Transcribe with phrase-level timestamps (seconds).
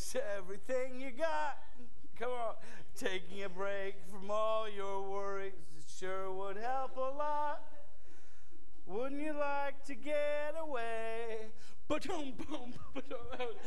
[0.00, 1.58] takes everything you got.
[2.18, 2.54] Come on.
[2.96, 5.52] Taking a break from all your worries
[5.98, 7.62] sure would help a lot.
[8.86, 11.50] Wouldn't you like to get away?
[11.88, 12.72] Ba-dum, boom.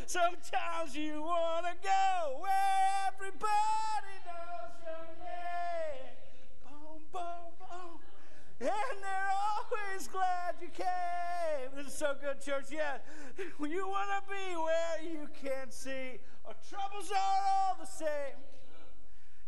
[0.06, 6.14] Sometimes you want to go where everybody knows your name.
[6.64, 8.00] Boom, boom, boom.
[8.60, 8.70] And
[9.02, 9.23] they're
[9.94, 11.70] always glad you came.
[11.76, 12.66] This is so good, church.
[12.72, 12.98] Yeah.
[13.60, 16.20] You want to be where you can't see.
[16.46, 18.38] Our troubles are all the same.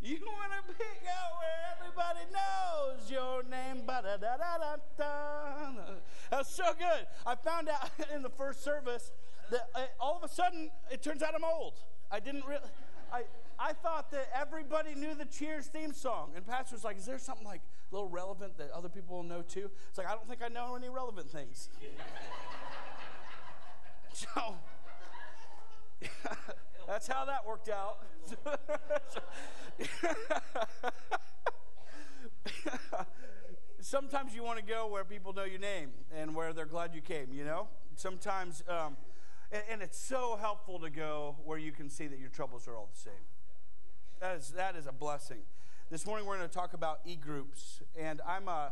[0.01, 3.85] You want to be out where everybody knows your name.
[6.29, 7.07] That's so good.
[7.25, 9.11] I found out in the first service
[9.49, 11.73] that uh, all of a sudden it turns out I'm old.
[12.11, 12.69] I didn't really.
[13.11, 13.23] I,
[13.59, 16.31] I thought that everybody knew the Cheers theme song.
[16.35, 17.61] And Pastor was like, Is there something like
[17.91, 19.71] a little relevant that other people will know too?
[19.89, 21.69] It's like, I don't think I know any relevant things.
[24.13, 24.55] so,
[26.87, 27.99] that's how that worked out.
[33.79, 37.01] Sometimes you want to go where people know your name and where they're glad you
[37.01, 37.67] came, you know?
[37.95, 38.97] Sometimes, um,
[39.51, 42.75] and, and, it's so helpful to go where you can see that your troubles are
[42.75, 43.13] all the same.
[44.19, 45.39] That is, that is a blessing.
[45.91, 48.71] This morning we're going to talk about e groups, and I'm a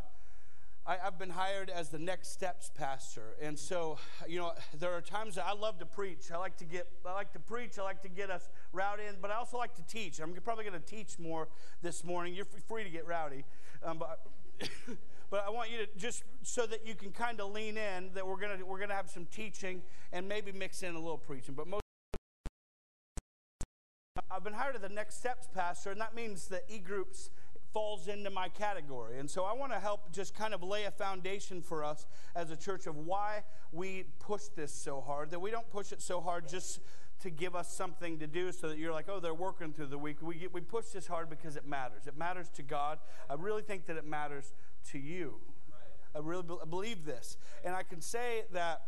[0.86, 5.00] I, have been hired as the next steps pastor, and so you know there are
[5.00, 6.30] times that I love to preach.
[6.32, 7.78] I like to get, I like to preach.
[7.78, 10.18] I like to get us rowdy in, but I also like to teach.
[10.18, 11.48] I'm probably going to teach more
[11.82, 12.34] this morning.
[12.34, 13.44] You're free to get rowdy,
[13.82, 14.20] um, but
[15.30, 18.26] but I want you to just so that you can kind of lean in that
[18.26, 21.66] we're gonna we're gonna have some teaching and maybe mix in a little preaching, but
[21.66, 21.83] most.
[24.30, 27.30] I've been hired as the next steps pastor, and that means that e groups
[27.72, 29.18] falls into my category.
[29.18, 32.50] And so I want to help just kind of lay a foundation for us as
[32.50, 33.42] a church of why
[33.72, 36.78] we push this so hard, that we don't push it so hard just
[37.22, 39.98] to give us something to do so that you're like, oh, they're working through the
[39.98, 40.18] week.
[40.22, 42.06] We, we push this hard because it matters.
[42.06, 42.98] It matters to God.
[43.28, 44.52] I really think that it matters
[44.90, 45.40] to you.
[46.14, 47.36] I really be- believe this.
[47.64, 48.82] And I can say that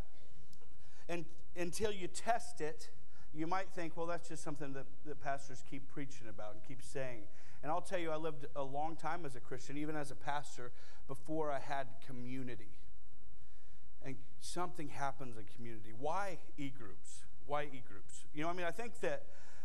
[1.08, 1.24] and,
[1.56, 2.90] until you test it,
[3.36, 6.82] you might think, well, that's just something that, that pastors keep preaching about and keep
[6.82, 7.24] saying.
[7.62, 10.14] And I'll tell you, I lived a long time as a Christian, even as a
[10.14, 10.72] pastor,
[11.06, 12.78] before I had community.
[14.02, 15.92] And something happens in community.
[15.98, 17.24] Why e groups?
[17.46, 18.24] Why e groups?
[18.32, 19.24] You know, I mean, I think that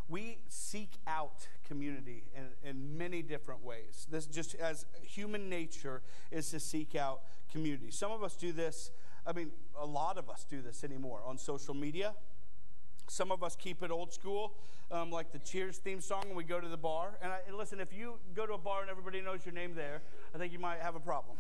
[0.10, 4.08] we seek out community in, in many different ways.
[4.10, 6.02] This just as human nature
[6.32, 7.22] is to seek out
[7.52, 7.92] community.
[7.92, 8.92] Some of us do this,
[9.26, 12.14] I mean, a lot of us do this anymore on social media.
[13.12, 14.54] Some of us keep it old school
[14.90, 17.18] um, like the Cheers theme song when we go to the bar.
[17.22, 19.76] And, I, and listen, if you go to a bar and everybody knows your name
[19.76, 20.02] there,
[20.34, 21.36] I think you might have a problem.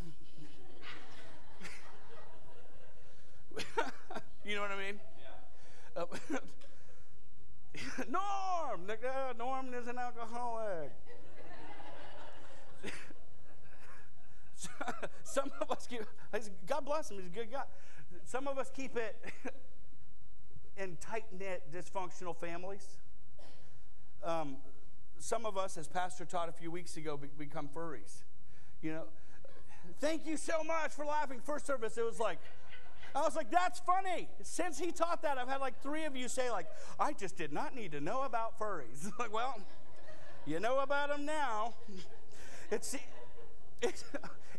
[4.44, 5.00] you know what I mean?
[5.96, 6.02] Yeah.
[6.02, 6.08] Uh,
[8.10, 8.81] Norm!
[8.90, 10.92] Uh, Norm is an alcoholic.
[15.24, 16.02] Some of us keep,
[16.68, 17.64] God bless him, he's a good guy.
[18.26, 19.16] Some of us keep it
[20.78, 22.86] in tight knit, dysfunctional families.
[24.24, 24.58] Um,
[25.18, 28.24] some of us, as Pastor taught a few weeks ago, be- become furries.
[28.81, 29.04] You know,
[30.00, 31.40] thank you so much for laughing.
[31.44, 32.40] First service, it was like,
[33.14, 34.30] I was like, that's funny.
[34.42, 36.68] Since he taught that, I've had like three of you say, like,
[37.00, 39.12] I just did not need to know about furries.
[39.20, 39.60] like, well,
[40.46, 41.74] you know about them now.
[42.74, 42.96] It's,
[43.81, 44.06] it's,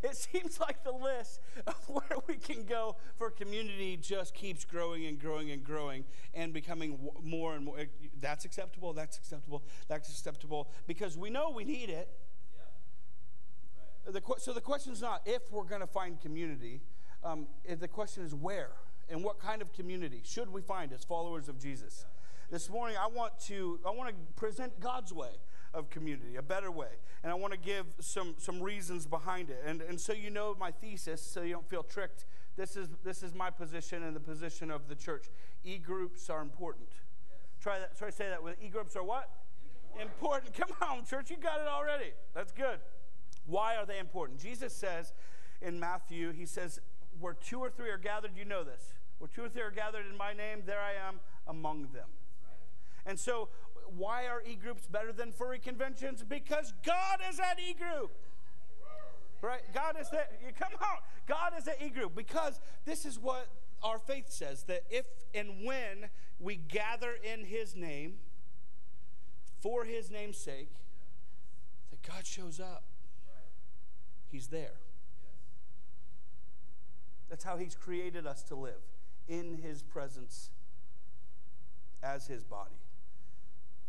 [0.09, 5.05] it seems like the list of where we can go for community just keeps growing
[5.05, 6.03] and growing and growing
[6.33, 7.77] and becoming more and more.
[8.19, 12.09] That's acceptable, that's acceptable, that's acceptable, because we know we need it.
[12.53, 14.13] Yeah.
[14.13, 14.21] Right.
[14.21, 16.81] The, so the question is not if we're going to find community,
[17.23, 17.47] um,
[17.79, 18.71] the question is where
[19.09, 22.05] and what kind of community should we find as followers of Jesus.
[22.05, 22.09] Yeah.
[22.51, 25.31] This morning, I want to I want to present God's way
[25.73, 26.99] of community, a better way.
[27.23, 29.63] And I want to give some, some reasons behind it.
[29.65, 32.25] And, and so you know my thesis, so you don't feel tricked.
[32.55, 35.25] This is, this is my position and the position of the church.
[35.63, 36.89] E groups are important.
[36.89, 37.39] Yes.
[37.61, 37.97] Try that.
[37.97, 39.29] Try to say that with e groups are what?
[39.99, 40.49] Important.
[40.49, 40.79] important.
[40.79, 42.11] Come on, church, you got it already.
[42.33, 42.79] That's good.
[43.45, 44.39] Why are they important?
[44.39, 45.13] Jesus says
[45.61, 46.79] in Matthew, he says,
[47.19, 48.93] Where two or three are gathered, you know this.
[49.17, 52.09] Where two or three are gathered in my name, there I am among them.
[53.05, 53.49] And so
[53.97, 56.23] why are e groups better than furry conventions?
[56.27, 58.11] Because God is at e group.
[59.41, 59.61] Right?
[59.73, 60.39] God is that.
[60.45, 60.97] You come on.
[61.27, 63.47] God is at e group because this is what
[63.83, 65.05] our faith says that if
[65.35, 66.09] and when
[66.39, 68.15] we gather in His name
[69.61, 70.69] for His name's sake,
[71.91, 72.83] that God shows up.
[74.31, 74.77] He's there.
[77.29, 78.81] That's how He's created us to live
[79.27, 80.51] in His presence
[82.01, 82.82] as His body.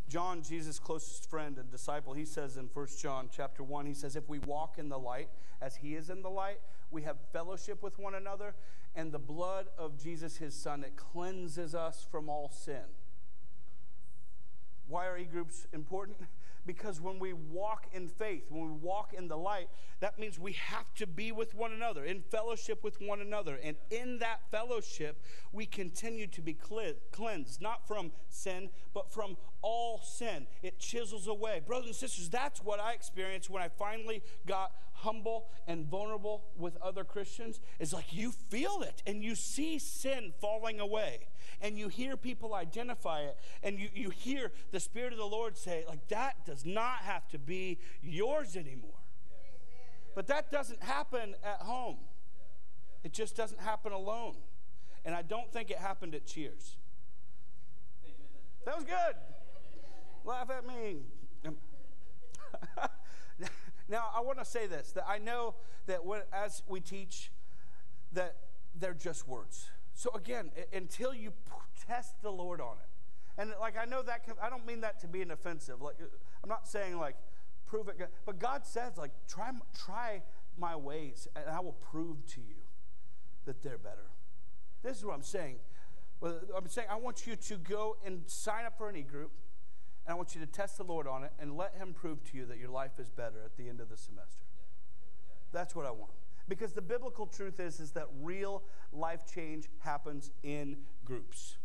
[0.09, 4.17] John, Jesus' closest friend and disciple, he says in 1 John chapter 1, he says,
[4.17, 5.29] If we walk in the light
[5.61, 6.61] as he is in the light,
[6.91, 8.55] we have fellowship with one another,
[8.95, 12.85] and the blood of Jesus, his son, it cleanses us from all sin.
[14.87, 16.19] Why are e groups important?
[16.67, 19.69] Because when we walk in faith, when we walk in the light,
[20.01, 23.59] that means we have to be with one another, in fellowship with one another.
[23.63, 25.23] And in that fellowship,
[25.53, 30.47] we continue to be cleansed, not from sin, but from all sin.
[30.63, 31.61] It chisels away.
[31.67, 34.73] Brothers and sisters, that's what I experienced when I finally got
[35.05, 37.61] humble and vulnerable with other Christians.
[37.79, 41.29] Is like you feel it and you see sin falling away
[41.61, 45.57] and you hear people identify it and you, you hear the Spirit of the Lord
[45.57, 48.91] say, like, that does not have to be yours anymore.
[50.15, 51.99] But that doesn't happen at home,
[53.03, 54.37] it just doesn't happen alone.
[55.07, 56.77] And I don't think it happened at Cheers.
[58.65, 59.15] That was good.
[60.25, 61.01] Laugh at me.
[63.89, 65.55] now, I want to say this that I know
[65.87, 67.31] that when, as we teach,
[68.13, 68.37] that
[68.75, 69.69] they're just words.
[69.95, 71.33] So again, until you
[71.87, 75.09] test the Lord on it, and like I know that I don't mean that to
[75.09, 75.81] be an offensive.
[75.83, 75.97] Like
[76.43, 77.17] I'm not saying like
[77.67, 80.23] prove it, but God says like try try
[80.57, 82.63] my ways, and I will prove to you
[83.45, 84.11] that they're better.
[84.83, 85.57] This is what I'm saying.
[86.23, 89.33] I'm saying I want you to go and sign up for any group,
[90.07, 92.37] and I want you to test the Lord on it and let Him prove to
[92.37, 94.45] you that your life is better at the end of the semester.
[95.53, 96.13] That's what I want.
[96.49, 98.63] Because the biblical truth is, is that real
[98.93, 101.57] life change happens in groups.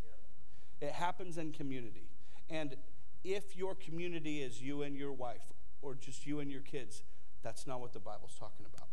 [0.79, 2.07] It happens in community.
[2.49, 2.77] And
[3.23, 7.03] if your community is you and your wife, or just you and your kids,
[7.43, 8.87] that's not what the Bible's talking about.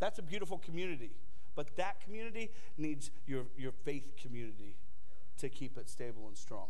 [0.00, 1.12] That's a beautiful community.
[1.54, 4.76] But that community needs your, your faith community
[5.38, 6.68] to keep it stable and strong.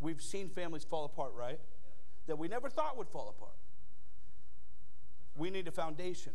[0.00, 1.60] We've seen families fall apart, right?
[2.26, 3.56] That we never thought would fall apart.
[5.36, 6.32] We need a foundation.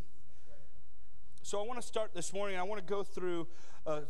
[1.42, 2.58] So I want to start this morning.
[2.58, 3.48] I want to go through
[3.86, 4.02] a,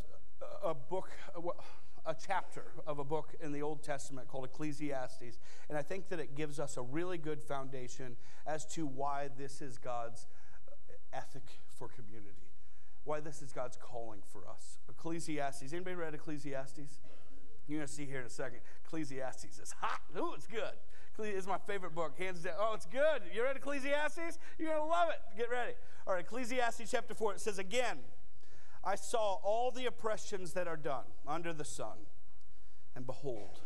[0.63, 5.39] a book, a, a chapter of a book in the Old Testament called Ecclesiastes.
[5.69, 8.15] And I think that it gives us a really good foundation
[8.45, 10.27] as to why this is God's
[10.67, 10.71] uh,
[11.17, 11.43] ethic
[11.77, 12.51] for community,
[13.03, 14.77] why this is God's calling for us.
[14.89, 15.73] Ecclesiastes.
[15.73, 16.99] Anybody read Ecclesiastes?
[17.67, 18.59] You're going to see here in a second.
[18.85, 20.01] Ecclesiastes is hot.
[20.17, 20.73] Ooh, it's good.
[21.17, 22.55] It's my favorite book, hands down.
[22.59, 23.21] Oh, it's good.
[23.33, 24.37] You read Ecclesiastes?
[24.59, 25.19] You're going to love it.
[25.37, 25.71] Get ready.
[26.05, 27.99] All right, Ecclesiastes chapter 4, it says, Again,
[28.83, 32.05] I saw all the oppressions that are done under the sun,
[32.95, 33.61] and behold,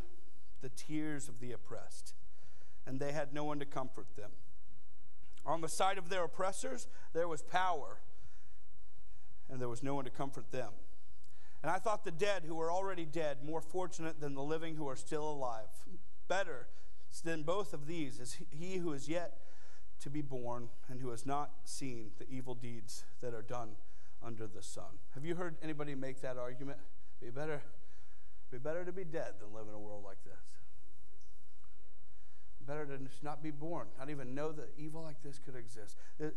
[0.61, 2.13] the tears of the oppressed,
[2.85, 4.31] and they had no one to comfort them.
[5.45, 7.97] On the side of their oppressors, there was power,
[9.49, 10.71] and there was no one to comfort them.
[11.61, 14.87] And I thought the dead who were already dead more fortunate than the living who
[14.87, 15.67] are still alive.
[16.27, 16.67] Better
[17.23, 19.39] than both of these is he who is yet
[20.01, 23.71] to be born and who has not seen the evil deeds that are done
[24.23, 24.99] under the sun.
[25.13, 26.79] Have you heard anybody make that argument?
[27.21, 27.61] Be better,
[28.51, 30.33] be better to be dead than live in a world like this.
[32.65, 35.97] Better to not be born, not even know that evil like this could exist.
[36.23, 36.27] Uh,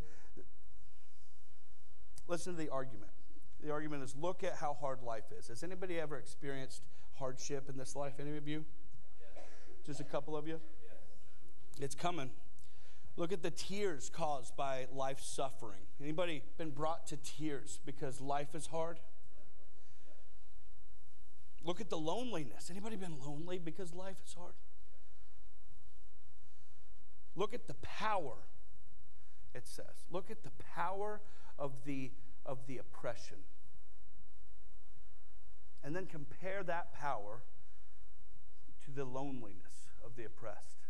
[2.27, 3.11] listen to the argument.
[3.63, 5.49] The argument is look at how hard life is.
[5.49, 6.83] Has anybody ever experienced
[7.15, 8.15] hardship in this life?
[8.19, 8.65] Any of you?
[9.87, 10.61] Just a couple of you?
[11.81, 12.31] It's coming.
[13.17, 15.83] Look at the tears caused by life suffering.
[16.01, 18.99] Anybody been brought to tears because life is hard?
[21.65, 22.71] Look at the loneliness.
[22.71, 24.55] Anybody been lonely because life is hard?
[27.37, 28.35] Look at the power.
[29.55, 31.21] It says, look at the power
[31.59, 32.11] of the
[32.45, 33.39] of the oppression.
[35.85, 37.43] And then compare that power
[38.85, 40.87] to the loneliness of the oppressed.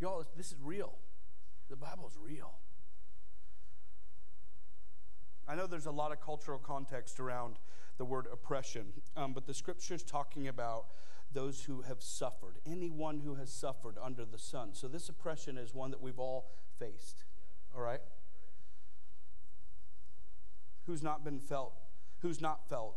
[0.00, 0.94] Y'all, this is real.
[1.68, 2.54] The Bible is real.
[5.48, 7.56] I know there's a lot of cultural context around
[7.98, 10.86] the word oppression, um, but the scripture is talking about
[11.32, 14.70] those who have suffered, anyone who has suffered under the sun.
[14.72, 17.24] So this oppression is one that we've all faced.
[17.74, 18.00] All right?
[20.86, 21.74] Who's not been felt,
[22.20, 22.96] who's not felt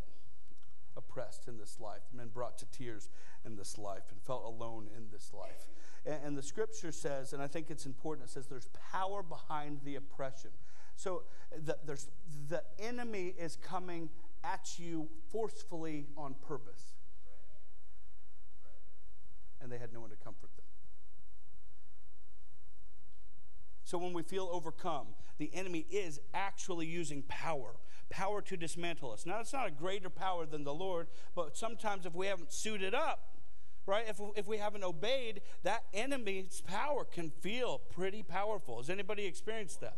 [0.95, 3.09] oppressed in this life, been brought to tears
[3.45, 5.67] in this life, and felt alone in this life.
[6.05, 9.79] And, and the scripture says, and I think it's important, it says there's power behind
[9.83, 10.51] the oppression.
[10.95, 11.23] So
[11.57, 12.07] the, there's,
[12.49, 14.09] the enemy is coming
[14.43, 16.95] at you forcefully on purpose.
[19.61, 20.58] And they had no one to comfort them.
[23.89, 25.07] So when we feel overcome,
[25.39, 27.71] the enemy is actually using power
[28.11, 29.25] power to dismantle us.
[29.25, 32.93] Now, it's not a greater power than the Lord, but sometimes if we haven't suited
[32.93, 33.35] up,
[33.87, 34.05] right?
[34.07, 38.77] If, if we haven't obeyed, that enemy's power can feel pretty powerful.
[38.77, 39.97] Has anybody experienced that?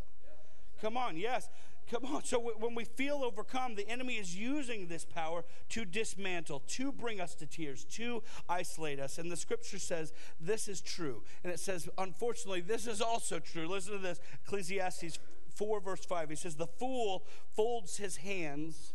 [0.81, 1.49] Come on, yes.
[1.91, 2.23] Come on.
[2.23, 7.19] So when we feel overcome, the enemy is using this power to dismantle, to bring
[7.19, 9.17] us to tears, to isolate us.
[9.17, 11.23] And the scripture says this is true.
[11.43, 13.67] And it says, unfortunately, this is also true.
[13.67, 15.19] Listen to this Ecclesiastes
[15.53, 16.29] 4, verse 5.
[16.29, 18.93] He says, The fool folds his hands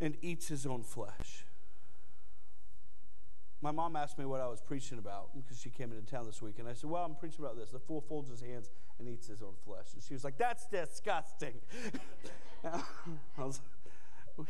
[0.00, 1.44] and eats his own flesh.
[3.62, 6.42] My mom asked me what I was preaching about because she came into town this
[6.42, 6.58] week.
[6.58, 7.70] And I said, Well, I'm preaching about this.
[7.70, 9.86] The fool folds his hands and eats his own flesh.
[9.94, 11.54] And she was like, That's disgusting.
[12.64, 12.80] I
[13.38, 13.60] was,
[14.38, 14.48] it's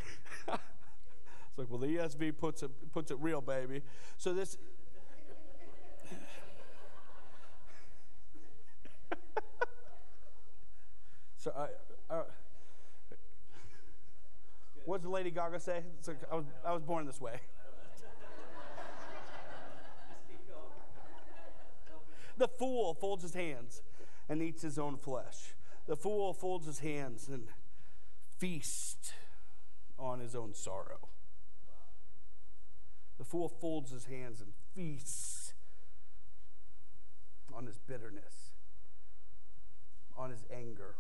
[1.57, 3.83] like, Well, the ESV puts it, puts it real, baby.
[4.17, 4.57] So this.
[11.37, 11.69] so I.
[12.15, 12.23] I
[14.85, 15.83] what does Lady Gaga say?
[16.07, 17.41] Like, I, was, I was born this way.
[22.39, 23.83] The fool folds his hands
[24.29, 25.55] and eats his own flesh.
[25.87, 27.49] The fool folds his hands and
[28.39, 29.13] feasts
[29.99, 31.09] on his own sorrow.
[33.19, 35.55] The fool folds his hands and feasts
[37.55, 38.51] on his bitterness,
[40.17, 40.97] on his anger,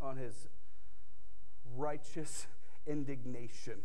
[0.00, 0.48] on his
[1.76, 2.46] righteous
[2.86, 3.82] indignation.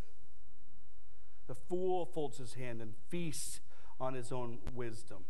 [1.47, 3.59] The fool folds his hand and feasts
[3.99, 5.25] on his own wisdom.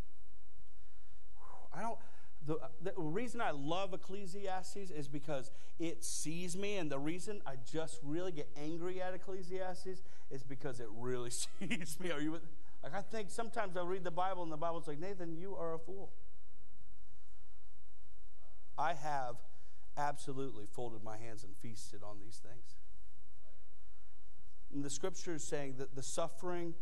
[1.76, 1.98] I don't.
[2.46, 7.54] The, the reason I love Ecclesiastes is because it sees me, and the reason I
[7.72, 12.12] just really get angry at Ecclesiastes is because it really sees me.
[12.12, 12.40] Are you
[12.84, 15.74] like I think sometimes I read the Bible and the Bible's like Nathan, you are
[15.74, 16.12] a fool.
[18.78, 19.36] I have
[19.96, 22.76] absolutely folded my hands and feasted on these things.
[24.74, 26.74] And the scripture is saying that the suffering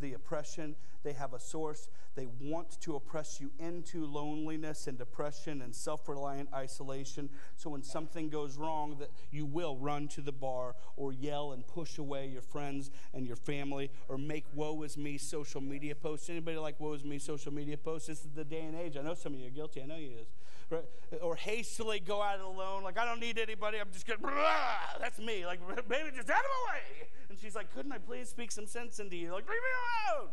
[0.00, 0.76] the oppression.
[1.06, 1.88] They have a source.
[2.16, 7.30] They want to oppress you into loneliness and depression and self reliant isolation.
[7.54, 11.64] So when something goes wrong, that you will run to the bar or yell and
[11.64, 16.28] push away your friends and your family or make woe is me social media posts.
[16.28, 18.08] Anybody like woe is me social media posts?
[18.08, 18.96] This is the day and age.
[18.96, 19.80] I know some of you are guilty.
[19.80, 20.26] I know you is.
[20.68, 20.84] Right?
[21.22, 22.82] Or hastily go out alone.
[22.82, 23.78] Like, I don't need anybody.
[23.78, 24.16] I'm just to,
[25.00, 25.46] that's me.
[25.46, 27.08] Like, baby, just out of my way.
[27.30, 29.30] And she's like, Couldn't I please speak some sense into you?
[29.30, 30.30] Like, leave me alone.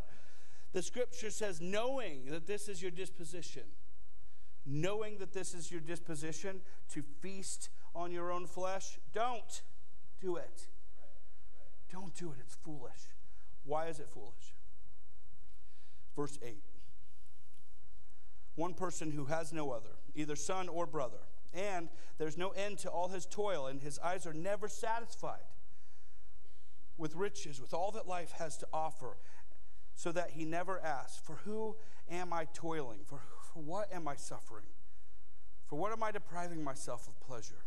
[0.73, 3.63] The scripture says, knowing that this is your disposition,
[4.65, 9.61] knowing that this is your disposition to feast on your own flesh, don't
[10.19, 10.67] do it.
[11.91, 12.37] Don't do it.
[12.39, 13.11] It's foolish.
[13.63, 14.55] Why is it foolish?
[16.15, 16.63] Verse 8
[18.55, 21.19] One person who has no other, either son or brother,
[21.53, 25.45] and there's no end to all his toil, and his eyes are never satisfied
[26.97, 29.17] with riches, with all that life has to offer,
[29.95, 31.75] so that he never asks, For who
[32.09, 32.99] am I toiling?
[33.05, 33.19] For,
[33.53, 34.65] for what am I suffering?
[35.67, 37.65] For what am I depriving myself of pleasure?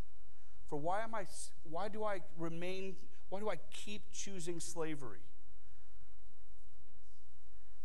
[0.67, 1.27] For why am I
[1.63, 2.97] why do I remain
[3.29, 5.21] why do I keep choosing slavery?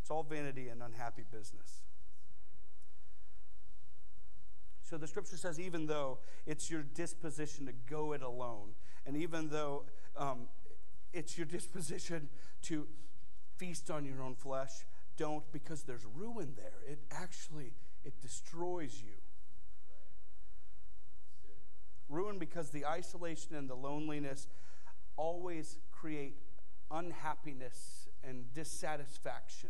[0.01, 1.81] It's all vanity and unhappy business.
[4.83, 8.73] So the scripture says, even though it's your disposition to go it alone,
[9.05, 9.85] and even though
[10.17, 10.47] um,
[11.13, 12.27] it's your disposition
[12.63, 12.87] to
[13.61, 14.71] feast on your own flesh.
[15.17, 16.81] Don't because there's ruin there.
[16.89, 19.13] It actually it destroys you.
[22.09, 24.47] Ruin because the isolation and the loneliness
[25.15, 26.37] always create
[26.89, 29.69] unhappiness and dissatisfaction.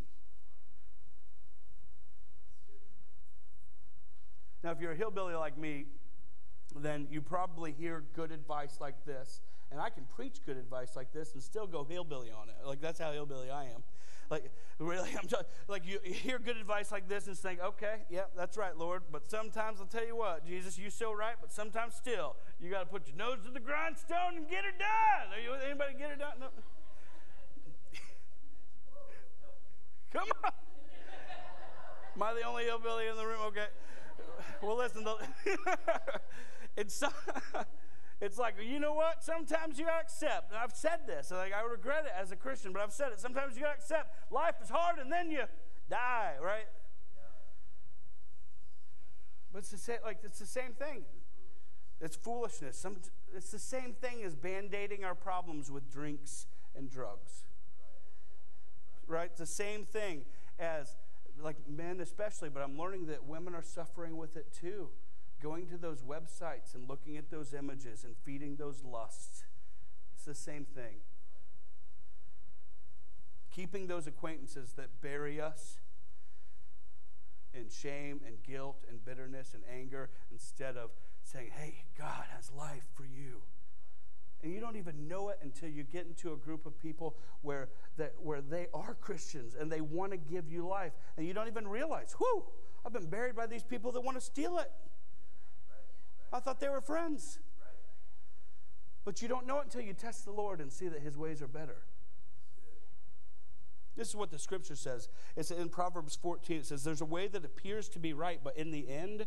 [4.64, 5.88] Now, if you're a hillbilly like me,
[6.80, 11.14] then you probably hear good advice like this and I can preach good advice like
[11.14, 12.56] this and still go hillbilly on it.
[12.66, 13.84] Like that's how hillbilly I am.
[14.30, 18.24] Like really, I'm just, like you, hear good advice like this and think, okay, yeah,
[18.36, 19.04] that's right, Lord.
[19.12, 21.36] But sometimes I'll tell you what, Jesus, you're so right.
[21.40, 24.72] But sometimes still, you got to put your nose to the grindstone and get her
[24.72, 25.34] done.
[25.34, 26.40] Are you anybody get her done?
[26.40, 26.48] No.
[30.14, 30.52] Come on.
[32.16, 33.40] Am I the only hillbilly in the room?
[33.48, 33.68] Okay.
[34.62, 35.04] Well, listen.
[35.04, 35.20] Though.
[36.78, 37.04] It's.
[38.22, 39.24] It's like, you know what?
[39.24, 40.52] Sometimes you accept.
[40.52, 41.32] And I've said this.
[41.32, 43.20] Like I regret it as a Christian, but I've said it.
[43.20, 45.42] Sometimes you accept life is hard and then you
[45.90, 46.68] die, right?
[49.52, 51.04] But it's the same, like it's the same thing.
[52.00, 52.78] It's foolishness.
[52.78, 52.98] Some,
[53.36, 57.44] it's the same thing as band-aiding our problems with drinks and drugs.
[59.08, 59.26] Right?
[59.32, 60.26] It's the same thing
[60.60, 60.96] as
[61.42, 64.90] like men especially, but I'm learning that women are suffering with it too
[65.42, 69.44] going to those websites and looking at those images and feeding those lusts.
[70.16, 71.02] It's the same thing.
[73.52, 75.78] keeping those acquaintances that bury us
[77.54, 80.90] in shame and guilt and bitterness and anger instead of
[81.24, 83.42] saying, Hey, God has life for you.
[84.44, 87.70] And you don't even know it until you get into a group of people where,
[87.98, 90.94] that, where they are Christians and they want to give you life.
[91.16, 92.46] And you don't even realize, whew,
[92.84, 94.72] I've been buried by these people that want to steal it.
[96.32, 97.40] I thought they were friends.
[99.04, 101.42] But you don't know it until you test the Lord and see that his ways
[101.42, 101.84] are better.
[103.98, 105.10] This is what the scripture says.
[105.36, 106.58] It's in Proverbs 14.
[106.58, 109.26] It says, There's a way that appears to be right, but in the end,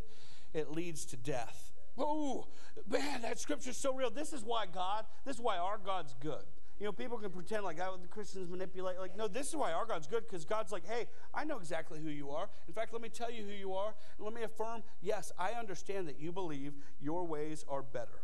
[0.52, 1.73] it leads to death.
[1.99, 2.49] Oh,
[2.88, 4.11] man, that scripture's so real.
[4.11, 6.44] This is why God, this is why our God's good.
[6.81, 8.99] You know, people can pretend like oh, the Christians manipulate.
[8.99, 12.00] Like, no, this is why our God's good because God's like, hey, I know exactly
[12.00, 12.49] who you are.
[12.66, 13.95] In fact, let me tell you who you are.
[14.19, 18.23] And let me affirm, yes, I understand that you believe your ways are better.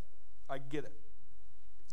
[0.49, 0.93] I get it.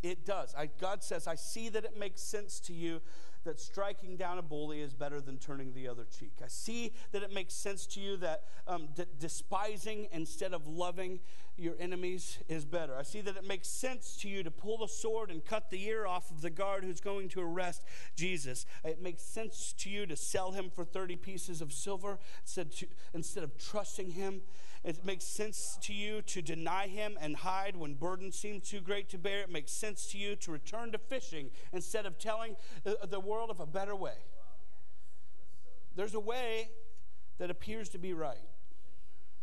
[0.03, 0.53] It does.
[0.55, 3.01] I, God says, I see that it makes sense to you
[3.47, 6.33] that striking down a bully is better than turning the other cheek.
[6.43, 8.89] I see that it makes sense to you that um,
[9.19, 11.21] despising instead of loving
[11.55, 12.93] your enemies is better.
[12.95, 15.81] I see that it makes sense to you to pull the sword and cut the
[15.87, 17.83] ear off of the guard who's going to arrest
[18.15, 18.65] Jesus.
[18.83, 22.87] It makes sense to you to sell him for 30 pieces of silver instead, to,
[23.13, 24.41] instead of trusting him.
[24.87, 29.09] It makes sense to you to deny him and hide when burden seems too great
[29.09, 29.41] to bear.
[29.41, 33.19] It makes sense to you to return to fishing instead of telling uh, uh, the
[33.19, 34.13] world of a better way.
[35.93, 36.69] There's a way
[37.37, 38.37] that appears to be right,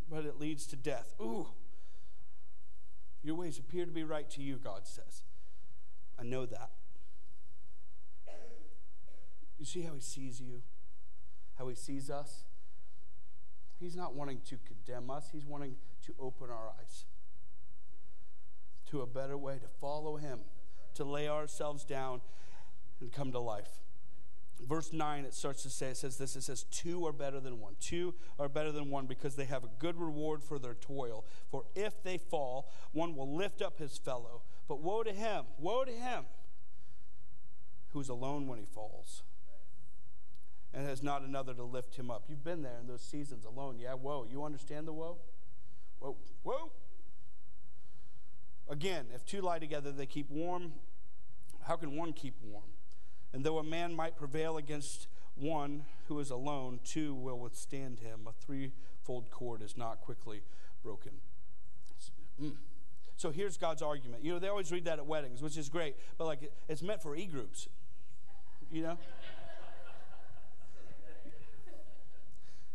[0.09, 1.13] but it leads to death.
[1.21, 1.49] Ooh.
[3.23, 5.25] Your ways appear to be right to you, God says.
[6.19, 6.71] I know that.
[9.59, 10.63] You see how he sees you,
[11.59, 12.45] how he sees us?
[13.79, 17.05] He's not wanting to condemn us, he's wanting to open our eyes
[18.91, 20.41] to a better way, to follow him,
[20.95, 22.21] to lay ourselves down
[23.01, 23.81] and come to life.
[24.61, 27.61] Verse 9 it starts to say it says this it says two are better than
[27.61, 27.75] one.
[27.81, 31.25] Two are better than one because they have a good reward for their toil.
[31.51, 34.43] For if they fall one will lift up his fellow.
[34.69, 36.25] But woe to him woe to him
[37.89, 39.23] who's alone when he falls
[40.75, 43.79] and has not another to lift him up you've been there in those seasons alone
[43.79, 45.17] yeah whoa you understand the woe
[46.01, 46.71] whoa whoa
[48.69, 50.73] again if two lie together they keep warm
[51.63, 52.65] how can one keep warm
[53.33, 58.29] and though a man might prevail against one who is alone, two will withstand him.
[58.29, 60.43] A threefold cord is not quickly
[60.83, 61.13] broken.
[62.41, 62.53] Mm.
[63.17, 64.25] So here's God's argument.
[64.25, 67.03] You know, they always read that at weddings, which is great, but like it's meant
[67.03, 67.69] for e groups.
[68.71, 68.99] You know?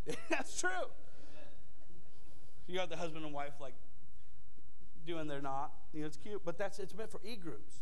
[0.30, 0.70] That's true.
[2.68, 3.74] You got the husband and wife like
[5.06, 5.74] doing their knot.
[5.94, 7.82] You know, it's cute, but that's it's meant for e groups.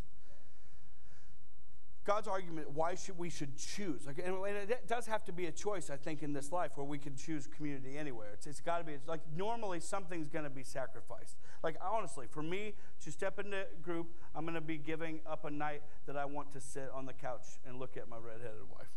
[2.06, 4.06] God's argument why should we should choose.
[4.06, 6.86] Like, and it does have to be a choice, I think, in this life where
[6.86, 8.28] we can choose community anywhere.
[8.32, 11.36] It's, it's got to be it's like normally something's going to be sacrificed.
[11.62, 12.72] Like honestly, for me
[13.04, 16.24] to step into a group, I'm going to be giving up a night that I
[16.24, 18.88] want to sit on the couch and look at my redheaded wife.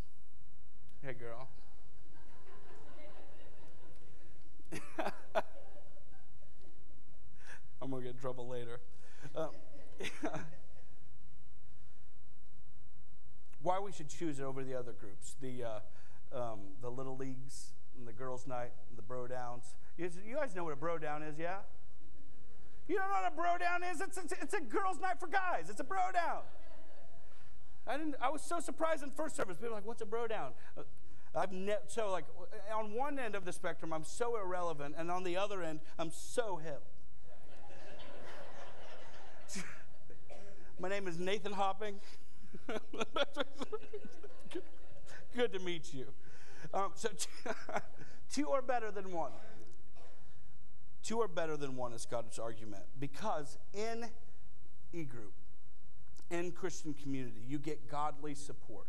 [1.02, 1.50] Hey, girl.
[7.82, 8.80] I'm going to get in trouble later.
[9.34, 9.50] Um,
[13.62, 15.80] why we should choose it over the other groups, the, uh,
[16.36, 19.74] um, the little leagues, and the girls' night, and the bro downs.
[19.96, 21.58] You, you guys know what a bro down is, yeah?
[22.88, 24.00] You don't know what a bro down is?
[24.00, 25.68] It's, it's, it's a girls' night for guys.
[25.70, 26.42] It's a bro down.
[27.86, 28.14] I didn't.
[28.20, 29.56] I was so surprised in first service.
[29.56, 30.52] People were like, "What's a bro down?"
[31.34, 32.24] I've ne- so like
[32.74, 36.10] on one end of the spectrum, I'm so irrelevant, and on the other end, I'm
[36.10, 36.82] so hip.
[40.78, 42.00] My name is Nathan Hopping.
[45.34, 46.06] Good to meet you.
[46.74, 47.08] Um, so,
[48.32, 49.32] two are better than one.
[51.02, 54.06] Two are better than one is God's argument because in
[54.92, 55.34] e group,
[56.30, 58.86] in Christian community, you get godly support.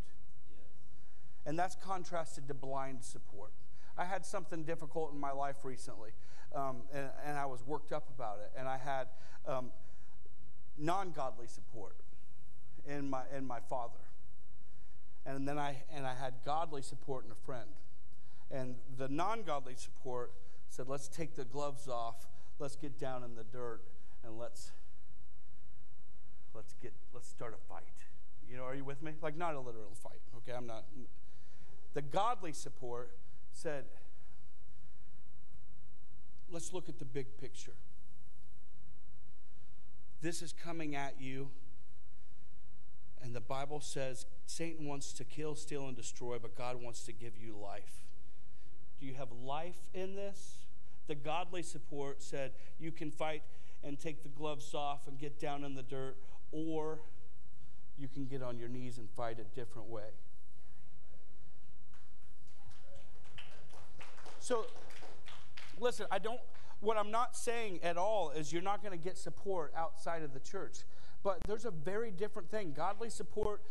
[1.45, 3.51] And that's contrasted to blind support.
[3.97, 6.11] I had something difficult in my life recently,
[6.55, 8.51] um, and, and, I was worked up about it.
[8.57, 9.07] And I had
[9.45, 9.71] um,
[10.77, 11.95] non godly support
[12.87, 13.99] in my, and my father.
[15.25, 17.69] And then I, and I had godly support in a friend.
[18.51, 20.33] And the non godly support
[20.69, 22.27] said, let's take the gloves off,
[22.59, 23.81] let's get down in the dirt,
[24.23, 24.71] and let's,
[26.53, 27.83] let's, get, let's start a fight.
[28.49, 29.13] You know, are you with me?
[29.21, 30.55] Like, not a literal fight, okay?
[30.55, 30.85] I'm not.
[31.93, 33.11] The godly support
[33.51, 33.85] said,
[36.49, 37.75] let's look at the big picture.
[40.21, 41.49] This is coming at you
[43.23, 47.13] And the Bible says Satan wants to kill, steal, and destroy, but God wants to
[47.13, 48.03] give you life.
[48.99, 50.57] Do you have life in this?
[51.07, 53.43] The godly support said you can fight
[53.83, 56.17] and take the gloves off and get down in the dirt,
[56.51, 56.99] or
[57.97, 60.11] you can get on your knees and fight a different way.
[64.43, 64.65] So,
[65.79, 66.41] listen, I don't,
[66.81, 70.33] what I'm not saying at all is you're not going to get support outside of
[70.33, 70.79] the church.
[71.23, 72.73] But there's a very different thing.
[72.75, 73.61] Godly support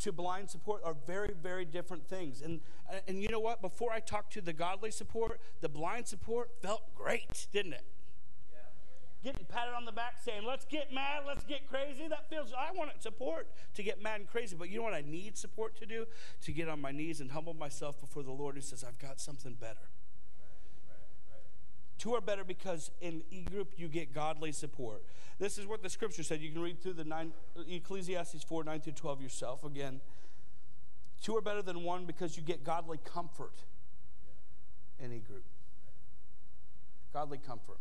[0.00, 2.42] to blind support are very, very different things.
[2.42, 2.58] And,
[3.06, 3.62] and you know what?
[3.62, 7.84] Before I talked to the godly support, the blind support felt great, didn't it?
[9.22, 12.08] Getting patted on the back saying, let's get mad, let's get crazy.
[12.08, 14.56] That feels, I want support to get mad and crazy.
[14.58, 16.06] But you know what I need support to do?
[16.42, 19.20] To get on my knees and humble myself before the Lord who says, I've got
[19.20, 19.88] something better.
[21.98, 25.02] Two are better because in e group you get godly support.
[25.38, 26.40] This is what the scripture said.
[26.40, 27.32] You can read through the nine,
[27.68, 30.00] Ecclesiastes 4 9 through 12 yourself again.
[31.22, 33.64] Two are better than one because you get godly comfort
[34.98, 35.44] in e group.
[37.12, 37.78] Godly comfort.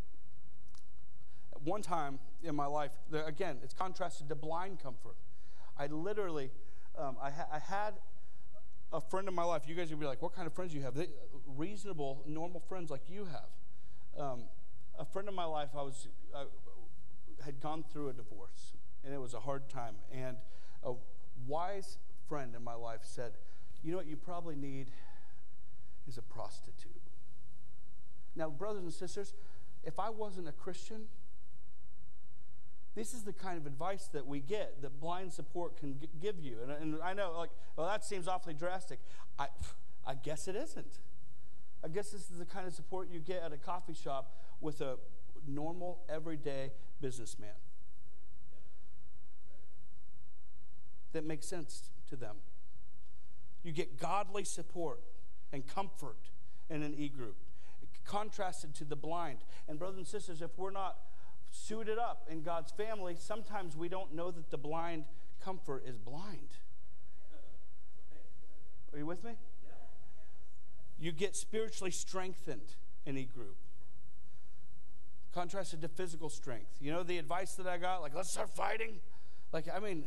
[1.54, 5.16] At one time in my life, again, it's contrasted to blind comfort.
[5.78, 6.52] I literally,
[6.98, 7.96] um, I, ha- I had
[8.94, 9.64] a friend in my life.
[9.68, 10.96] You guys would be like, what kind of friends do you have?
[10.96, 11.08] They,
[11.46, 13.50] reasonable, normal friends like you have.
[14.18, 14.44] Um,
[14.98, 16.46] a friend of my life, I was I
[17.44, 18.74] had gone through a divorce,
[19.04, 19.96] and it was a hard time.
[20.12, 20.38] And
[20.84, 20.94] a
[21.48, 21.98] wise
[22.28, 23.34] friend in my life said,
[23.84, 24.08] "You know what?
[24.08, 24.92] You probably need
[26.08, 26.92] is a prostitute."
[28.36, 29.34] Now, brothers and sisters,
[29.84, 31.08] if I wasn't a Christian,
[32.96, 36.40] this is the kind of advice that we get that blind support can g- give
[36.40, 36.58] you.
[36.64, 39.00] And, and, I know, like, well, that seems awfully drastic.
[39.38, 39.48] I,
[40.08, 41.00] I guess it isn't.
[41.86, 44.82] I guess this is the kind of support you get at a coffee shop with
[44.82, 44.96] a
[45.48, 47.52] normal, everyday businessman.
[51.14, 52.38] That makes sense to them.
[53.62, 55.02] You get godly support
[55.54, 56.18] and comfort
[56.72, 57.38] in an e group,
[58.04, 59.40] contrasted to the blind.
[59.68, 60.98] And, brothers and sisters, if we're not
[61.52, 65.06] suited up in God's family, sometimes we don't know that the blind
[65.40, 66.50] comfort is blind.
[68.92, 69.34] Are you with me?
[71.00, 73.58] You get spiritually strengthened in a group.
[75.34, 76.72] Contrasted to physical strength.
[76.80, 78.02] You know the advice that I got?
[78.02, 79.00] Like, let's start fighting.
[79.52, 80.06] Like, I mean,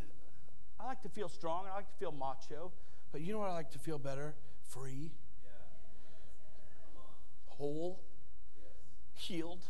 [0.81, 1.67] I like to feel strong.
[1.71, 2.73] I like to feel macho.
[3.13, 4.35] But you know what I like to feel better?
[4.63, 5.13] Free.
[7.47, 8.01] Whole.
[9.15, 9.65] Healed.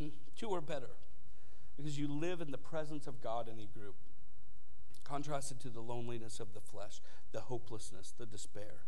[0.00, 0.90] Mm, two are better
[1.76, 3.94] because you live in the presence of God in a group
[5.06, 7.00] contrasted to the loneliness of the flesh,
[7.32, 8.84] the hopelessness, the despair.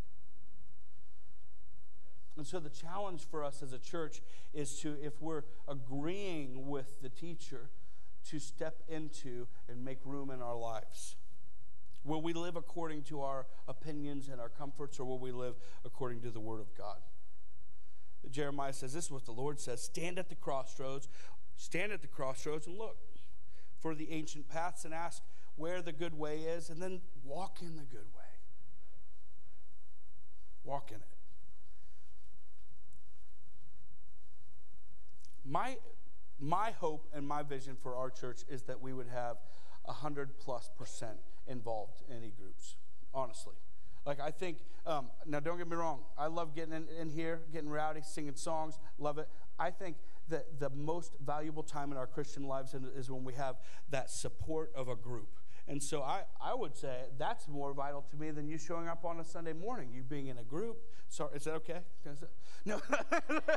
[2.36, 4.20] And so, the challenge for us as a church
[4.54, 7.70] is to, if we're agreeing with the teacher,
[8.30, 11.16] to step into and make room in our lives.
[12.04, 15.54] Will we live according to our opinions and our comforts, or will we live
[15.84, 16.98] according to the Word of God?
[18.30, 21.08] Jeremiah says, This is what the Lord says Stand at the crossroads,
[21.56, 22.98] stand at the crossroads and look
[23.80, 25.22] for the ancient paths and ask,
[25.58, 28.24] where the good way is, and then walk in the good way.
[30.64, 31.02] Walk in it.
[35.44, 35.76] My,
[36.38, 39.38] my hope and my vision for our church is that we would have
[39.84, 42.76] 100 plus percent involved in e groups,
[43.12, 43.54] honestly.
[44.06, 47.40] Like, I think, um, now don't get me wrong, I love getting in, in here,
[47.52, 49.28] getting rowdy, singing songs, love it.
[49.58, 49.96] I think
[50.28, 53.56] that the most valuable time in our Christian lives is when we have
[53.90, 55.28] that support of a group.
[55.68, 59.04] And so I, I would say that's more vital to me than you showing up
[59.04, 60.78] on a Sunday morning, you being in a group.
[61.08, 61.80] Sorry, is that okay?
[62.64, 62.80] No,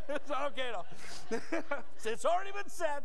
[0.09, 0.85] it's not okay at all.
[2.05, 3.01] it's already been said.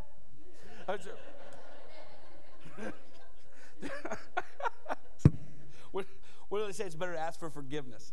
[5.90, 6.06] what,
[6.48, 6.84] what do they say?
[6.84, 8.12] It's better to ask for forgiveness.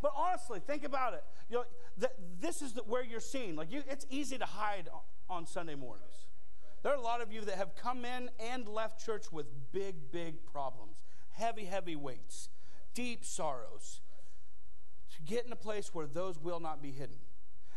[0.00, 1.24] but honestly, think about it.
[1.50, 1.64] You know,
[1.98, 3.56] that this is the, where you're seen.
[3.56, 4.88] Like you, it's easy to hide
[5.28, 6.29] on Sunday mornings.
[6.82, 10.10] There are a lot of you that have come in and left church with big,
[10.10, 12.48] big problems, heavy, heavy weights,
[12.94, 14.00] deep sorrows.
[15.16, 17.16] To get in a place where those will not be hidden.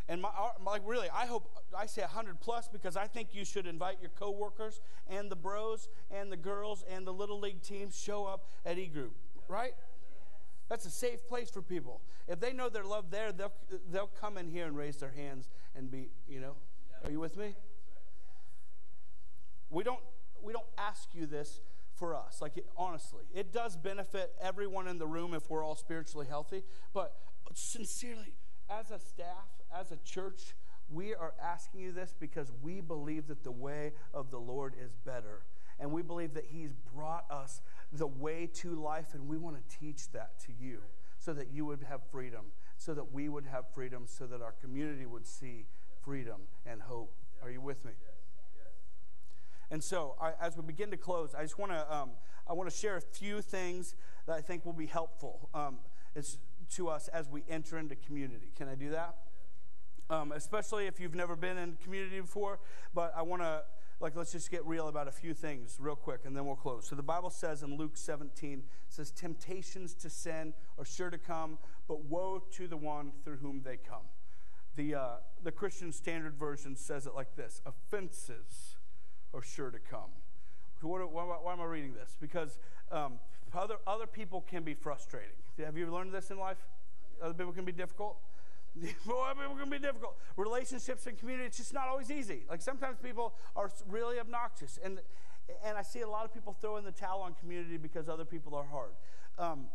[0.08, 0.30] And my,
[0.64, 4.10] like really, I hope I say 100 plus because I think you should invite your
[4.10, 8.78] coworkers and the bros and the girls and the little league teams show up at
[8.78, 9.16] E Group,
[9.48, 9.72] right?
[10.68, 12.02] That's a safe place for people.
[12.28, 13.52] If they know they're loved there, they'll
[13.90, 16.56] they'll come in here and raise their hands and be, you know.
[17.02, 17.54] Are you with me?
[19.74, 20.00] We don't,
[20.42, 21.60] we don't ask you this
[21.96, 22.40] for us.
[22.40, 26.62] Like, honestly, it does benefit everyone in the room if we're all spiritually healthy.
[26.92, 27.12] But
[27.54, 28.34] sincerely,
[28.70, 30.54] as a staff, as a church,
[30.90, 34.92] We are asking you this because we believe that the way of the Lord is
[35.04, 35.42] better.
[35.80, 37.60] And we believe that He's brought us
[37.92, 40.80] the way to life, and we want to teach that to you
[41.18, 44.52] so that you would have freedom, so that we would have freedom, so that our
[44.52, 45.66] community would see
[46.02, 47.14] freedom and hope.
[47.42, 47.92] Are you with me?
[49.70, 52.10] And so, I, as we begin to close, I just want to um,
[52.48, 53.94] I want to share a few things
[54.26, 55.78] that I think will be helpful um,
[56.74, 58.52] to us as we enter into community.
[58.56, 59.16] Can I do that?
[60.10, 62.60] Um, especially if you've never been in community before.
[62.94, 63.62] But I want to
[64.00, 66.86] like let's just get real about a few things real quick and then we'll close
[66.86, 71.58] so the bible says in luke 17 says temptations to sin are sure to come
[71.86, 74.02] but woe to the one through whom they come
[74.76, 75.08] the, uh,
[75.42, 78.73] the christian standard version says it like this offenses
[79.34, 80.10] are sure to come
[80.80, 82.58] why, why, am i reading this because
[82.92, 83.14] um,
[83.54, 86.58] other, other people can be frustrating have you learned this in life
[87.22, 88.18] other people can be difficult
[89.06, 90.16] Boy, it can be difficult.
[90.36, 92.44] Relationships and community, it's just not always easy.
[92.50, 94.78] Like sometimes people are really obnoxious.
[94.82, 95.00] And,
[95.64, 98.24] and I see a lot of people throw in the towel on community because other
[98.24, 98.92] people are hard.
[99.38, 99.66] Um,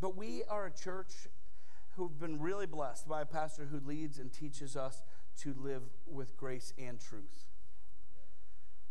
[0.00, 1.28] but we are a church
[1.96, 5.02] who've been really blessed by a pastor who leads and teaches us
[5.40, 7.46] to live with grace and truth.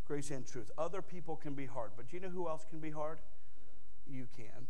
[0.10, 0.72] Grace and truth.
[0.76, 3.20] Other people can be hard, but do you know who else can be hard?
[4.08, 4.66] You can.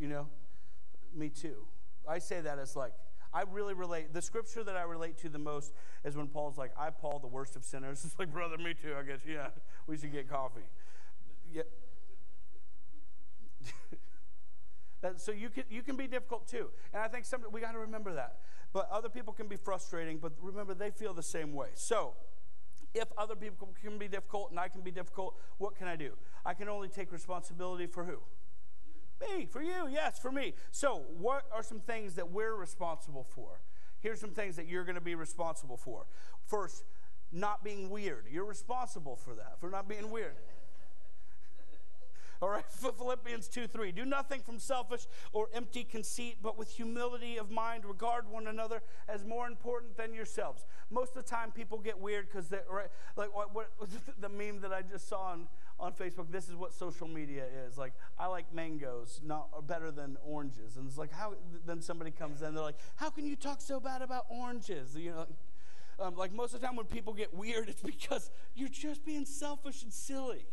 [0.00, 0.28] You know?
[1.12, 1.66] Me too.
[2.08, 2.92] I say that as like,
[3.34, 4.14] I really relate.
[4.14, 5.72] The scripture that I relate to the most
[6.04, 8.04] is when Paul's like, I, Paul, the worst of sinners.
[8.06, 9.22] It's like, brother, me too, I guess.
[9.26, 9.48] Yeah,
[9.88, 10.68] we should get coffee.
[11.52, 11.62] Yeah.
[15.00, 16.68] that, so you can, you can be difficult too.
[16.94, 18.36] And I think some, we got to remember that.
[18.72, 21.70] But other people can be frustrating, but remember, they feel the same way.
[21.74, 22.14] So,
[22.94, 26.12] if other people can be difficult and I can be difficult, what can I do?
[26.44, 28.18] I can only take responsibility for who?
[29.20, 30.54] Me, for you, yes, for me.
[30.70, 33.60] So, what are some things that we're responsible for?
[34.00, 36.06] Here's some things that you're going to be responsible for.
[36.46, 36.84] First,
[37.30, 38.24] not being weird.
[38.30, 40.34] You're responsible for that, for not being weird.
[42.42, 42.64] All right,
[42.98, 43.92] Philippians 2 3.
[43.92, 48.82] Do nothing from selfish or empty conceit, but with humility of mind, regard one another
[49.08, 50.64] as more important than yourselves.
[50.90, 53.68] Most of the time, people get weird because right, like what, what
[54.20, 55.48] the meme that I just saw on
[55.78, 57.78] on Facebook, this is what social media is.
[57.78, 60.76] Like, I like mangoes, not better than oranges.
[60.76, 61.34] And it's like, how?
[61.66, 64.96] Then somebody comes in, they're like, how can you talk so bad about oranges?
[64.96, 65.26] You know,
[65.98, 69.26] um, like most of the time when people get weird, it's because you're just being
[69.26, 70.46] selfish and silly.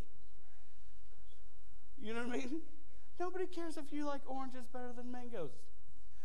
[2.02, 2.62] You know what I mean?
[3.20, 5.52] Nobody cares if you like oranges better than mangoes.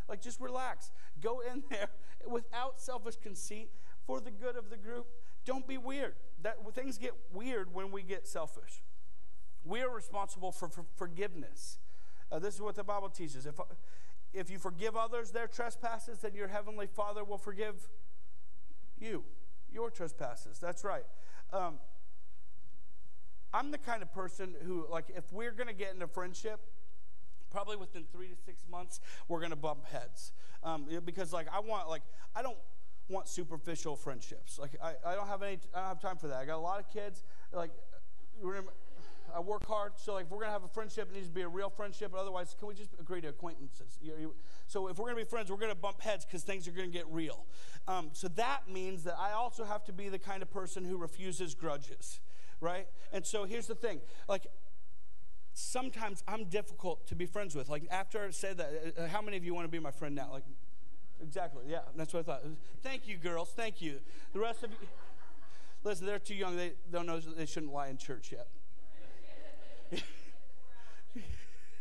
[0.08, 0.90] Like, just relax.
[1.20, 1.88] Go in there
[2.26, 3.70] without selfish conceit
[4.06, 5.06] for the good of the group.
[5.44, 6.14] Don't be weird.
[6.42, 8.82] That things get weird when we get selfish.
[9.64, 11.78] We are responsible for, for forgiveness.
[12.30, 13.46] Uh, this is what the Bible teaches.
[13.46, 13.54] If,
[14.32, 17.88] if you forgive others their trespasses, then your heavenly Father will forgive
[18.98, 19.24] you,
[19.70, 20.58] your trespasses.
[20.58, 21.04] That's right.
[21.52, 21.78] Um,
[23.54, 26.60] I'm the kind of person who, like, if we're going to get into friendship,
[27.50, 30.32] probably within three to six months, we're going to bump heads.
[30.62, 32.02] Um, because, like, I want, like,
[32.34, 32.56] I don't
[33.08, 34.58] want superficial friendships.
[34.58, 36.38] Like, I, I don't have any, I don't have time for that.
[36.38, 37.24] I got a lot of kids.
[37.52, 37.72] Like,
[38.40, 38.72] remember,
[39.34, 39.92] I work hard.
[39.96, 41.70] So, like, if we're going to have a friendship, it needs to be a real
[41.70, 42.12] friendship.
[42.16, 43.98] Otherwise, can we just agree to acquaintances?
[44.00, 44.34] You, you,
[44.66, 46.72] so, if we're going to be friends, we're going to bump heads because things are
[46.72, 47.44] going to get real.
[47.88, 50.96] Um, so, that means that I also have to be the kind of person who
[50.96, 52.20] refuses grudges,
[52.62, 52.86] right?
[53.12, 54.46] And so, here's the thing like,
[55.52, 57.68] sometimes I'm difficult to be friends with.
[57.68, 60.14] Like, after I said that, uh, how many of you want to be my friend
[60.14, 60.30] now?
[60.32, 60.44] Like,
[61.22, 61.64] exactly.
[61.68, 62.44] Yeah, that's what I thought.
[62.82, 63.50] Thank you, girls.
[63.54, 64.00] Thank you.
[64.32, 64.88] The rest of you.
[65.84, 66.56] Listen, they're too young.
[66.56, 68.46] They don't know they shouldn't lie in church yet.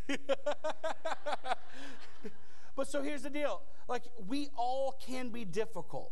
[2.75, 6.11] but so here's the deal like, we all can be difficult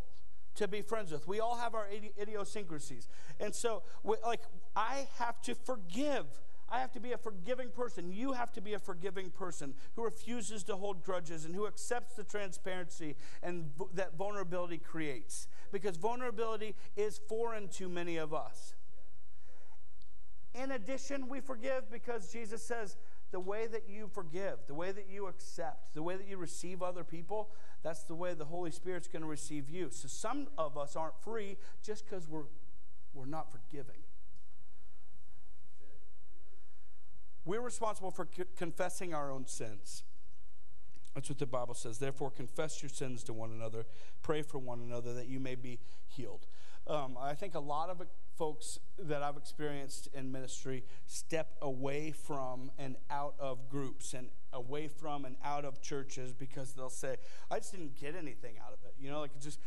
[0.59, 1.27] to be friends with.
[1.27, 1.87] We all have our
[2.21, 3.07] idiosyncrasies.
[3.39, 4.41] And so, like,
[4.75, 6.25] I have to forgive.
[6.69, 8.11] I have to be a forgiving person.
[8.11, 12.15] You have to be a forgiving person who refuses to hold grudges and who accepts
[12.15, 15.47] the transparency and that vulnerability creates.
[15.71, 18.75] Because vulnerability is foreign to many of us.
[20.53, 22.97] In addition, we forgive because Jesus says
[23.31, 26.81] the way that you forgive, the way that you accept, the way that you receive
[26.81, 27.49] other people,
[27.83, 29.89] that's the way the Holy Spirit's going to receive you.
[29.91, 32.45] So some of us aren't free just because we're,
[33.13, 34.01] we're not forgiving.
[37.45, 40.03] We're responsible for confessing our own sins.
[41.15, 41.97] That's what the Bible says.
[41.97, 43.85] Therefore, confess your sins to one another,
[44.21, 46.47] pray for one another that you may be healed.
[46.87, 48.01] Um, I think a lot of
[48.39, 54.87] folks that I've experienced in ministry step away from and out of groups and away
[54.87, 57.17] from and out of churches because they'll say,
[57.51, 58.95] I just didn't get anything out of it.
[58.97, 59.59] You know, like it just,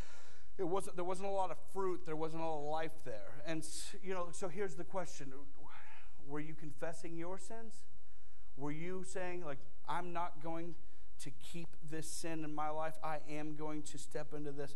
[0.57, 3.43] it wasn't, there wasn't a lot of fruit, there wasn't a lot of life there.
[3.47, 3.63] And,
[4.03, 5.33] you know, so here's the question
[6.27, 7.75] Were you confessing your sins?
[8.57, 10.77] Were you saying, like, I'm not going
[11.21, 12.95] to keep this sin in my life?
[13.05, 14.75] I am going to step into this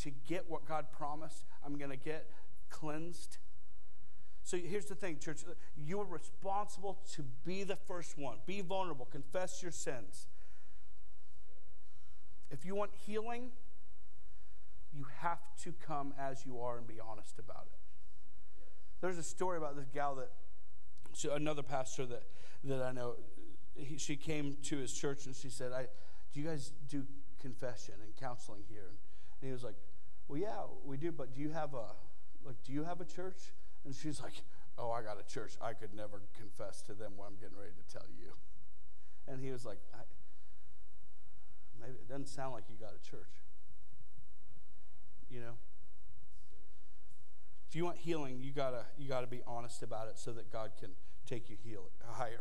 [0.00, 1.44] to get what God promised.
[1.64, 2.30] I'm going to get
[2.70, 3.38] cleansed.
[4.42, 5.44] So here's the thing, church.
[5.76, 8.38] You are responsible to be the first one.
[8.46, 9.06] Be vulnerable.
[9.06, 10.26] Confess your sins.
[12.50, 13.50] If you want healing,
[14.92, 17.78] you have to come as you are and be honest about it.
[19.00, 20.30] There's a story about this gal that,
[21.30, 22.22] another pastor that,
[22.64, 23.16] that I know,
[23.74, 25.86] he, she came to his church and she said, I,
[26.32, 27.04] Do you guys do
[27.40, 28.88] confession and counseling here?
[29.40, 29.76] And he was like,
[30.26, 31.84] Well, yeah, we do, but do you have a,
[32.48, 33.52] like, do you have a church?
[33.84, 34.42] And she's like,
[34.78, 35.54] Oh, I got a church.
[35.60, 38.32] I could never confess to them what I'm getting ready to tell you.
[39.26, 39.78] And he was like,
[41.80, 43.44] Maybe it doesn't sound like you got a church.
[45.30, 45.54] You know?
[47.68, 50.70] If you want healing, you gotta you gotta be honest about it so that God
[50.80, 50.90] can
[51.28, 52.40] take you heal, higher.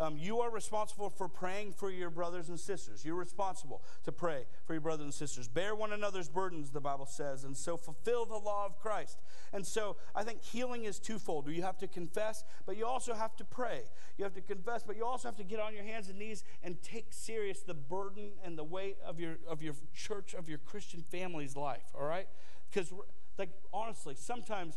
[0.00, 3.04] Um, you are responsible for praying for your brothers and sisters.
[3.04, 5.46] You're responsible to pray for your brothers and sisters.
[5.46, 9.20] Bear one another's burdens, the Bible says, and so fulfill the law of Christ.
[9.52, 11.48] And so I think healing is twofold.
[11.48, 13.82] You have to confess, but you also have to pray.
[14.18, 16.42] You have to confess, but you also have to get on your hands and knees
[16.64, 20.58] and take serious the burden and the weight of your of your church, of your
[20.58, 21.84] Christian family's life.
[21.94, 22.26] All right?
[22.68, 22.92] Because
[23.38, 24.76] like honestly, sometimes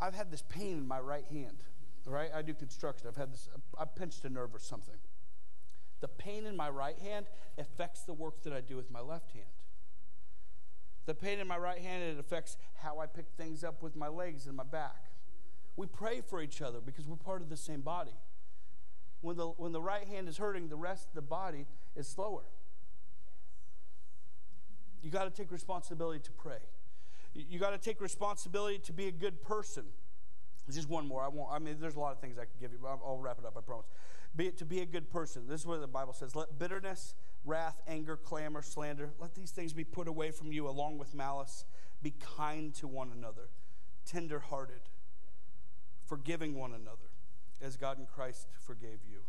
[0.00, 1.64] I've had this pain in my right hand
[2.08, 2.30] right?
[2.34, 3.08] I do construction.
[3.08, 4.96] I've had this, I pinched a nerve or something.
[6.00, 7.26] The pain in my right hand
[7.58, 9.46] affects the work that I do with my left hand.
[11.06, 14.08] The pain in my right hand, it affects how I pick things up with my
[14.08, 15.06] legs and my back.
[15.76, 18.14] We pray for each other because we're part of the same body.
[19.20, 21.66] When the, when the right hand is hurting, the rest of the body
[21.96, 22.42] is slower.
[25.02, 26.58] You got to take responsibility to pray.
[27.34, 29.84] You got to take responsibility to be a good person.
[30.70, 31.22] Just one more.
[31.22, 31.50] I won't.
[31.50, 33.46] I mean, there's a lot of things I could give you, but I'll, wrap it
[33.46, 33.54] up.
[33.56, 33.86] I promise.
[34.36, 35.48] Be to be a good person.
[35.48, 36.36] This is what the Bible says.
[36.36, 39.10] Let bitterness, wrath, anger, clamor, slander.
[39.18, 41.64] Let these things be put away from you, along with malice.
[42.02, 43.48] Be kind to one another,
[44.04, 44.82] tender-hearted,
[46.04, 47.10] forgiving one another,
[47.62, 49.20] as God in Christ forgave you.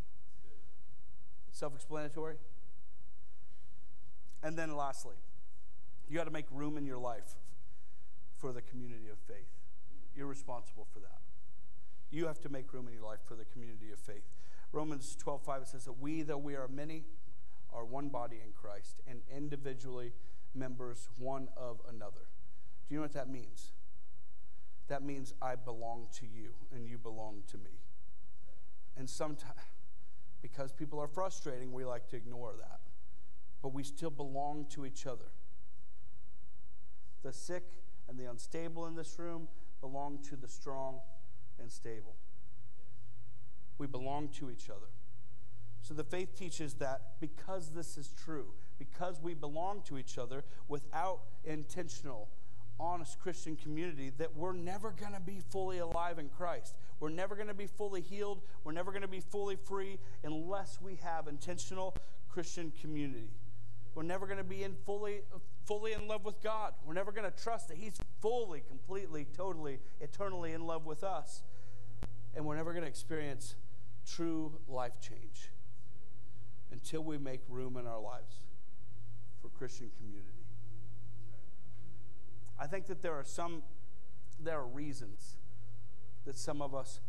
[1.52, 2.36] Self-explanatory.
[4.42, 5.16] And then, lastly,
[6.08, 7.34] you got to make room in your life
[8.36, 9.48] for the community of faith.
[10.14, 11.19] You're responsible for that.
[12.10, 14.24] You have to make room in your life for the community of faith.
[14.72, 17.04] Romans 12, 5, it says that we, though we are many,
[17.72, 20.12] are one body in Christ and individually
[20.54, 22.28] members one of another.
[22.88, 23.72] Do you know what that means?
[24.88, 27.78] That means I belong to you and you belong to me.
[28.96, 29.54] And sometimes,
[30.42, 32.80] because people are frustrating, we like to ignore that.
[33.62, 35.30] But we still belong to each other.
[37.22, 37.64] The sick
[38.08, 39.46] and the unstable in this room
[39.80, 41.00] belong to the strong
[41.60, 42.16] and stable.
[43.78, 44.88] We belong to each other.
[45.82, 48.46] So the faith teaches that because this is true,
[48.78, 52.28] because we belong to each other without intentional,
[52.78, 56.76] honest Christian community, that we're never going to be fully alive in Christ.
[57.00, 58.42] We're never going to be fully healed.
[58.62, 61.96] We're never going to be fully free unless we have intentional
[62.28, 63.30] Christian community.
[63.94, 65.22] We're never going to be in fully,
[65.64, 66.74] fully in love with God.
[66.86, 71.42] We're never going to trust that He's fully, completely, totally, eternally in love with us
[72.34, 73.54] and we're never going to experience
[74.06, 75.50] true life change
[76.72, 78.36] until we make room in our lives
[79.40, 80.26] for Christian community.
[82.58, 83.62] I think that there are some
[84.38, 85.36] there are reasons
[86.24, 87.00] that some of us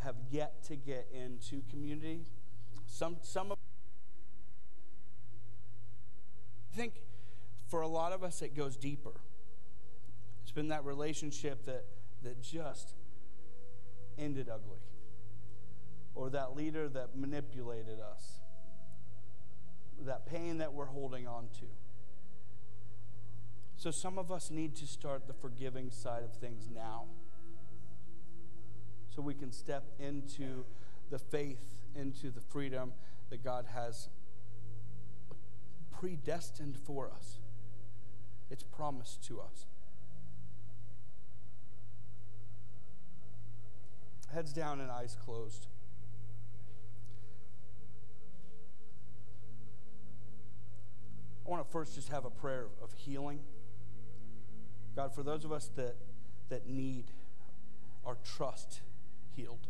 [0.00, 2.22] have yet to get into community.
[2.86, 3.58] Some some of
[6.72, 6.94] I think
[7.68, 9.20] for a lot of us it goes deeper.
[10.42, 11.84] It's been that relationship that
[12.22, 12.94] that just
[14.18, 14.80] ended ugly,
[16.14, 18.40] or that leader that manipulated us,
[20.00, 21.66] that pain that we're holding on to.
[23.76, 27.04] So, some of us need to start the forgiving side of things now
[29.14, 30.64] so we can step into
[31.10, 32.92] the faith, into the freedom
[33.30, 34.08] that God has
[35.90, 37.38] predestined for us.
[38.50, 39.66] It's promised to us.
[44.32, 45.66] Heads down and eyes closed.
[51.46, 53.40] I want to first just have a prayer of healing.
[54.96, 55.96] God, for those of us that,
[56.48, 57.04] that need
[58.06, 58.80] our trust
[59.34, 59.66] healed,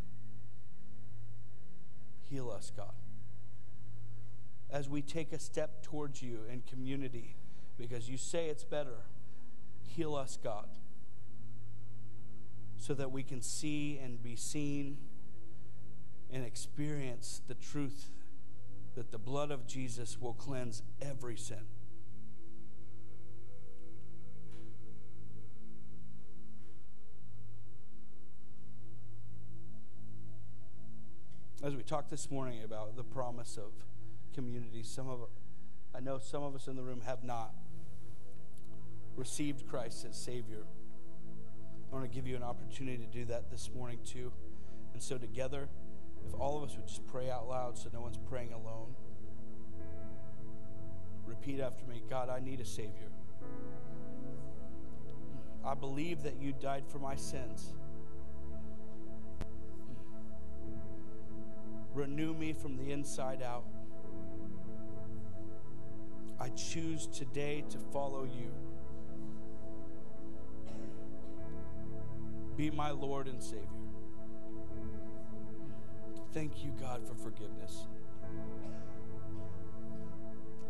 [2.29, 2.93] heal us, God.
[4.69, 7.35] As we take a step towards you in community,
[7.77, 9.05] because you say it's better,
[9.83, 10.67] heal us, God,
[12.83, 14.97] so that we can see and be seen
[16.29, 18.09] and experience the truth
[18.95, 21.61] that the blood of Jesus will cleanse every sin.
[31.63, 33.71] As we talked this morning about the promise of
[34.33, 35.21] community, some of
[35.95, 37.53] I know some of us in the room have not
[39.15, 40.65] received Christ as Savior.
[41.93, 44.31] I want to give you an opportunity to do that this morning too.
[44.93, 45.69] And so together,
[46.25, 48.95] if all of us would just pray out loud so no one's praying alone.
[51.27, 53.11] Repeat after me God, I need a Savior.
[55.63, 57.75] I believe that you died for my sins.
[61.93, 63.65] Renew me from the inside out.
[66.39, 68.51] I choose today to follow you.
[72.55, 73.67] Be my Lord and Savior.
[76.33, 77.87] Thank you, God, for forgiveness.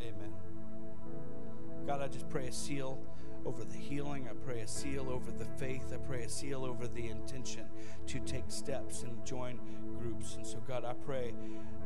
[0.01, 0.33] Amen.
[1.85, 2.99] God, I just pray a seal
[3.45, 4.27] over the healing.
[4.29, 5.91] I pray a seal over the faith.
[5.93, 7.65] I pray a seal over the intention
[8.07, 9.59] to take steps and join
[9.99, 10.35] groups.
[10.35, 11.33] And so, God, I pray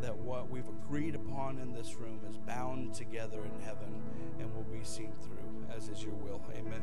[0.01, 4.01] that what we've agreed upon in this room is bound together in heaven
[4.39, 6.41] and will be seen through, as is your will.
[6.55, 6.81] Amen.